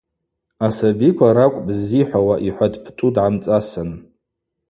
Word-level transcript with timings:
Асабиква 0.67 1.29
ракӏвпӏ 1.37 1.69
ззихӏвауа,– 1.77 2.35
йхӏватӏ 2.47 2.81
Птӏу 2.83 3.07
дгӏамцӏасын. 3.15 3.91